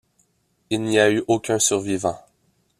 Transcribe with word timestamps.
Il 0.71 0.81
n'y 0.81 0.97
a 0.97 1.11
eu 1.11 1.23
aucun 1.27 1.59
survivant. 1.59 2.17